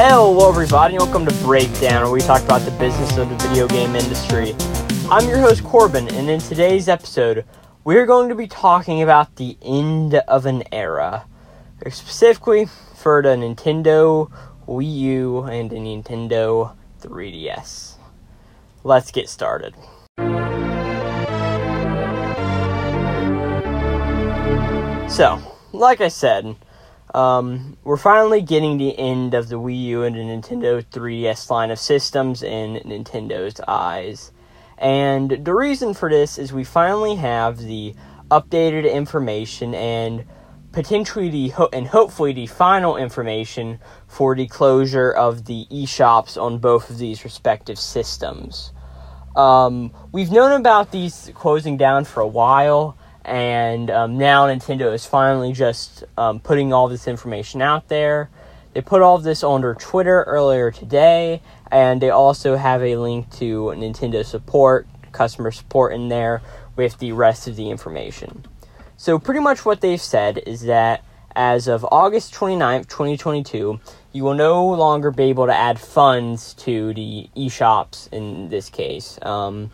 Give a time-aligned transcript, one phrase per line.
[0.00, 3.66] Hello, everybody, and welcome to Breakdown, where we talk about the business of the video
[3.66, 4.54] game industry.
[5.10, 7.44] I'm your host, Corbin, and in today's episode,
[7.82, 11.26] we're going to be talking about the end of an era.
[11.90, 14.30] Specifically for the Nintendo
[14.68, 17.94] Wii U and the Nintendo 3DS.
[18.84, 19.74] Let's get started.
[25.10, 25.42] So,
[25.72, 26.54] like I said,
[27.14, 31.70] um, we're finally getting the end of the Wii U and the Nintendo 3DS line
[31.70, 34.32] of systems in Nintendo's eyes.
[34.78, 37.94] And the reason for this is we finally have the
[38.30, 40.26] updated information and
[40.72, 46.58] potentially the ho- and hopefully the final information for the closure of the eShops on
[46.58, 48.72] both of these respective systems.
[49.34, 55.04] Um, we've known about these closing down for a while, and um, now Nintendo is
[55.04, 58.30] finally just um, putting all this information out there.
[58.74, 62.96] They put all of this on their Twitter earlier today, and they also have a
[62.96, 66.42] link to Nintendo support, customer support in there
[66.76, 68.44] with the rest of the information.
[68.96, 73.78] So, pretty much what they've said is that as of August 29th, 2022,
[74.12, 79.18] you will no longer be able to add funds to the eShops in this case.
[79.22, 79.70] Um,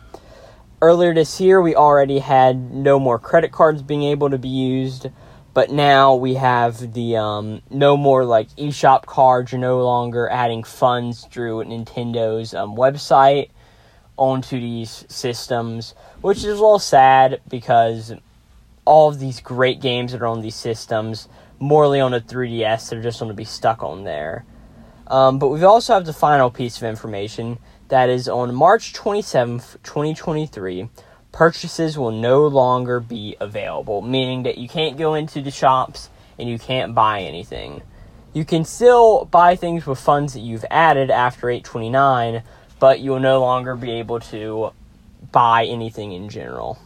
[0.81, 5.07] earlier this year, we already had no more credit cards being able to be used,
[5.53, 9.51] but now we have the um, no more like eShop cards.
[9.51, 13.49] You're no longer adding funds through Nintendo's um, website
[14.17, 18.13] onto these systems, which is a little sad because
[18.85, 21.27] all of these great games that are on these systems,
[21.59, 24.45] morely on a 3DS, they're just going to be stuck on there.
[25.07, 29.77] Um, but we also have the final piece of information that is on March 27th,
[29.83, 30.89] 2023.
[31.31, 36.49] Purchases will no longer be available, meaning that you can't go into the shops and
[36.49, 37.81] you can't buy anything.
[38.33, 42.43] You can still buy things with funds that you've added after 829,
[42.79, 44.71] but you will no longer be able to
[45.31, 46.79] buy anything in general.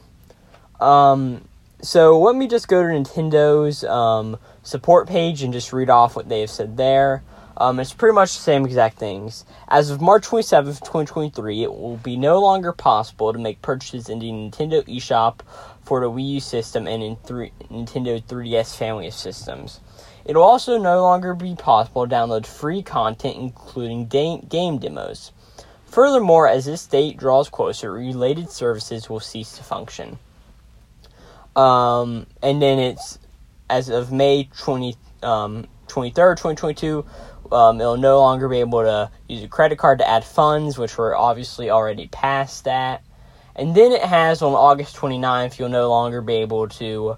[0.79, 1.47] Um,
[1.81, 6.29] so let me just go to Nintendo's um, support page and just read off what
[6.29, 7.23] they have said there.
[7.59, 9.43] Um, it's pretty much the same exact things.
[9.67, 14.19] As of March 27th, 2023, it will be no longer possible to make purchases in
[14.19, 15.41] the Nintendo eShop
[15.83, 19.81] for the Wii U system and in three, Nintendo 3DS family of systems.
[20.23, 25.33] It will also no longer be possible to download free content, including da- game demos.
[25.85, 30.19] Furthermore, as this date draws closer, related services will cease to function.
[31.55, 33.19] Um, and then it's
[33.69, 37.05] as of May 20, um, 23rd, 2022,
[37.51, 40.97] um, it'll no longer be able to use a credit card to add funds, which
[40.97, 43.03] we're obviously already past that.
[43.55, 47.17] And then it has on August 29th, you'll no longer be able to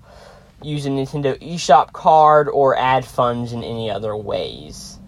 [0.64, 5.00] use a Nintendo eShop card or add funds in any other ways.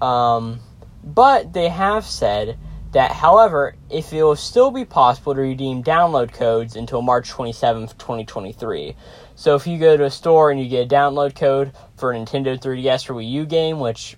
[0.00, 0.60] Um,
[1.02, 2.58] but they have said
[2.92, 7.98] that, however, if it will still be possible to redeem download codes until March 27th,
[7.98, 8.96] 2023.
[9.34, 12.16] So if you go to a store and you get a download code for a
[12.16, 14.16] Nintendo 3DS or Wii U game, which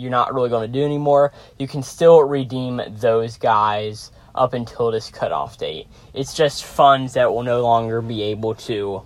[0.00, 4.90] you're not really going to do anymore, you can still redeem those guys up until
[4.90, 5.86] this cutoff date.
[6.14, 9.02] It's just funds that will no longer be able to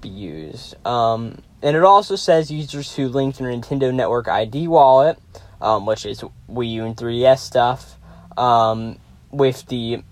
[0.00, 0.74] be used.
[0.86, 5.18] Um, and it also says users who link their Nintendo Network ID wallet
[5.64, 7.96] um, which is Wii U and 3DS stuff,
[8.36, 8.98] um,
[9.30, 10.02] with the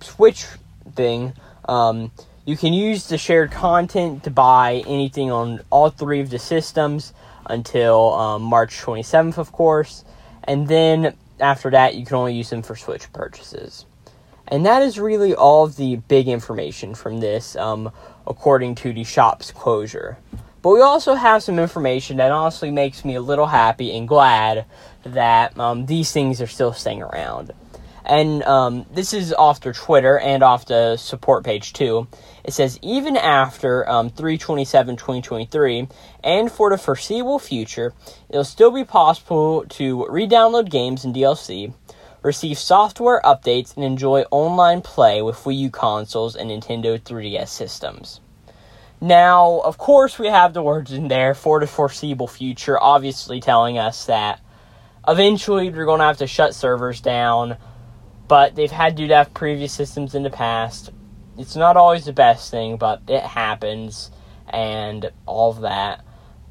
[0.00, 0.46] Switch
[0.94, 1.34] thing.
[1.68, 2.10] Um,
[2.46, 7.12] you can use the shared content to buy anything on all three of the systems
[7.48, 10.04] until um, March 27th, of course.
[10.44, 13.86] And then after that, you can only use them for Switch purchases.
[14.46, 17.92] And that is really all of the big information from this, um,
[18.26, 20.18] according to the shop's closure.
[20.62, 24.64] But we also have some information that honestly makes me a little happy and glad
[25.04, 27.52] that um, these things are still staying around.
[28.08, 32.08] And um, this is off their Twitter and off the support page too.
[32.42, 35.88] It says even after um, 327 2023
[36.24, 37.92] and for the foreseeable future,
[38.30, 41.74] it'll still be possible to re download games and DLC,
[42.22, 48.20] receive software updates, and enjoy online play with Wii U consoles and Nintendo 3DS systems.
[49.00, 53.78] Now, of course, we have the words in there for the foreseeable future, obviously telling
[53.78, 54.40] us that
[55.06, 57.58] eventually they're going to have to shut servers down,
[58.28, 60.90] but they've had to that previous systems in the past.
[61.38, 64.10] It's not always the best thing, but it happens,
[64.48, 66.04] and all of that.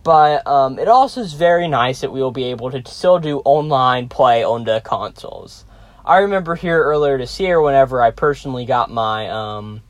[0.04, 3.40] But um, it also is very nice that we will be able to still do
[3.40, 5.66] online play on the consoles.
[6.06, 9.82] I remember here earlier this year, whenever I personally got my um,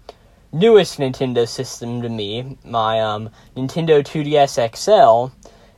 [0.51, 5.31] newest Nintendo system to me, my um, Nintendo 2DS XL,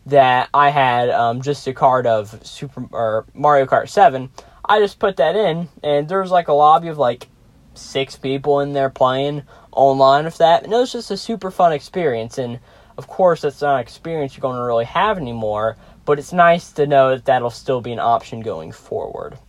[0.05, 4.29] that I had um, just a card of Super or Mario Kart 7.
[4.69, 7.27] I just put that in, and there was like a lobby of like
[7.73, 11.73] six people in there playing online with that, and it was just a super fun
[11.73, 12.37] experience.
[12.37, 12.59] And
[12.95, 15.75] of course, that's not an experience you're going to really have anymore,
[16.05, 19.39] but it's nice to know that that'll still be an option going forward.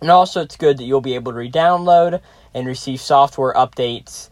[0.00, 2.20] And also, it's good that you'll be able to re download
[2.54, 4.30] and receive software updates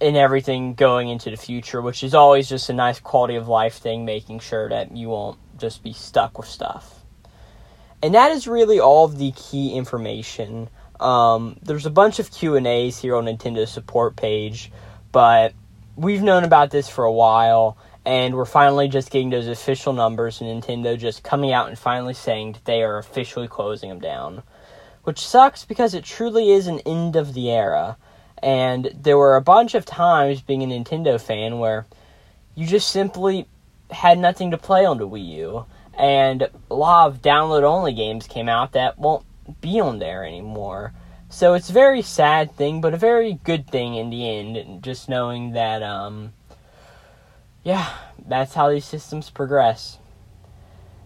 [0.00, 3.76] and everything going into the future, which is always just a nice quality of life
[3.76, 6.95] thing, making sure that you won't just be stuck with stuff.
[8.06, 10.68] And that is really all of the key information.
[11.00, 14.70] Um, there's a bunch of Q and A's here on Nintendo's support page,
[15.10, 15.54] but
[15.96, 20.40] we've known about this for a while, and we're finally just getting those official numbers,
[20.40, 24.44] and Nintendo just coming out and finally saying that they are officially closing them down,
[25.02, 27.96] which sucks because it truly is an end of the era.
[28.40, 31.86] And there were a bunch of times being a Nintendo fan where
[32.54, 33.48] you just simply
[33.90, 35.66] had nothing to play on the Wii U.
[35.96, 39.24] And a lot of download only games came out that won't
[39.60, 40.92] be on there anymore.
[41.28, 44.82] So it's a very sad thing, but a very good thing in the end.
[44.82, 46.32] Just knowing that, um,
[47.64, 47.94] yeah,
[48.26, 49.98] that's how these systems progress.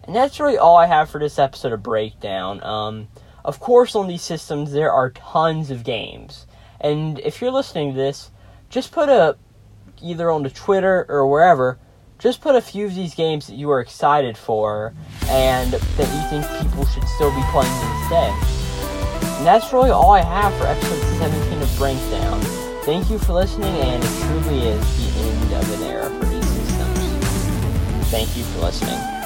[0.03, 2.61] And that's really all I have for this episode of Breakdown.
[2.63, 3.07] Um,
[3.45, 6.45] of course, on these systems, there are tons of games.
[6.79, 8.31] And if you're listening to this,
[8.69, 9.37] just put a
[10.01, 11.77] either on the Twitter or wherever,
[12.21, 16.29] just put a few of these games that you are excited for and that you
[16.29, 18.31] think people should still be playing instead.
[19.37, 22.39] And that's really all I have for episode 17 of Breakdown.
[22.83, 26.47] Thank you for listening, and it truly is the end of an era for these
[26.47, 26.99] systems.
[28.09, 29.20] Thank you for listening.